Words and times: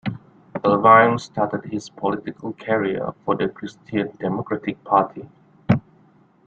Alvheim 0.63 1.19
started 1.19 1.63
his 1.71 1.87
political 1.89 2.53
career 2.53 3.13
for 3.23 3.35
the 3.35 3.47
Christian 3.49 4.09
Democratic 4.19 4.83
Party. 4.83 5.29